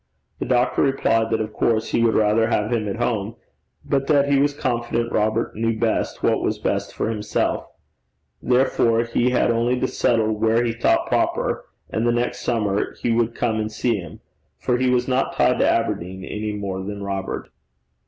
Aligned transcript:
The 0.39 0.47
doctor 0.47 0.81
replied 0.81 1.29
that 1.29 1.41
of 1.41 1.53
course 1.53 1.89
he 1.89 2.03
would 2.03 2.15
rather 2.15 2.47
have 2.47 2.73
him 2.73 2.87
at 2.89 2.95
home, 2.95 3.35
but 3.85 4.07
that 4.07 4.27
he 4.31 4.39
was 4.39 4.51
confident 4.51 5.11
Robert 5.11 5.55
knew 5.55 5.77
best 5.77 6.23
what 6.23 6.41
was 6.41 6.57
best 6.57 6.91
for 6.91 7.11
himself; 7.11 7.67
therefore 8.41 9.03
he 9.03 9.29
had 9.29 9.51
only 9.51 9.79
to 9.79 9.87
settle 9.87 10.31
where 10.33 10.63
he 10.63 10.73
thought 10.73 11.05
proper, 11.05 11.65
and 11.91 12.07
the 12.07 12.11
next 12.11 12.39
summer 12.39 12.95
he 12.95 13.11
would 13.11 13.35
come 13.35 13.59
and 13.59 13.71
see 13.71 13.95
him, 13.97 14.21
for 14.57 14.79
he 14.79 14.89
was 14.89 15.07
not 15.07 15.33
tied 15.35 15.59
to 15.59 15.69
Aberdeen 15.69 16.23
any 16.25 16.53
more 16.53 16.81
than 16.83 17.03
Robert. 17.03 17.51